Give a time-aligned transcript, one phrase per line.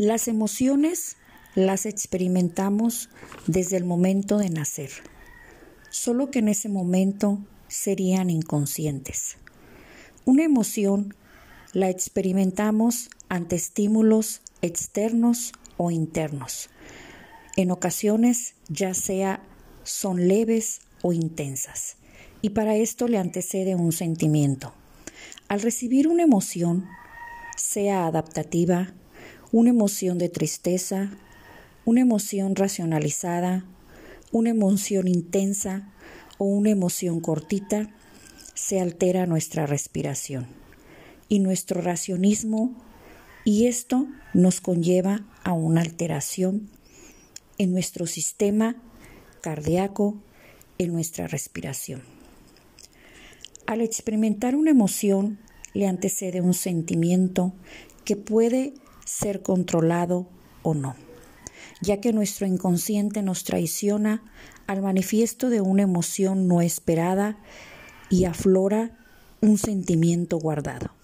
[0.00, 1.18] Las emociones
[1.54, 3.10] las experimentamos
[3.46, 4.88] desde el momento de nacer,
[5.90, 7.38] solo que en ese momento
[7.68, 9.36] serían inconscientes.
[10.24, 11.14] Una emoción
[11.74, 16.70] la experimentamos ante estímulos externos o internos.
[17.58, 19.42] En ocasiones ya sea
[19.82, 21.98] son leves o intensas,
[22.40, 24.72] y para esto le antecede un sentimiento.
[25.48, 26.86] Al recibir una emoción,
[27.58, 28.94] sea adaptativa,
[29.52, 31.10] una emoción de tristeza,
[31.84, 33.64] una emoción racionalizada,
[34.32, 35.92] una emoción intensa
[36.38, 37.90] o una emoción cortita,
[38.54, 40.46] se altera nuestra respiración
[41.28, 42.74] y nuestro racionismo
[43.44, 46.68] y esto nos conlleva a una alteración
[47.58, 48.76] en nuestro sistema
[49.40, 50.16] cardíaco,
[50.78, 52.02] en nuestra respiración.
[53.66, 55.38] Al experimentar una emoción
[55.74, 57.52] le antecede un sentimiento
[58.04, 58.74] que puede
[59.10, 60.28] ser controlado
[60.62, 60.94] o no,
[61.82, 64.22] ya que nuestro inconsciente nos traiciona
[64.66, 67.38] al manifiesto de una emoción no esperada
[68.08, 68.96] y aflora
[69.40, 70.99] un sentimiento guardado.